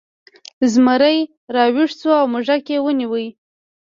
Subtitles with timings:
[0.73, 1.19] زمری
[1.55, 3.13] راویښ شو او موږک یې ونیو.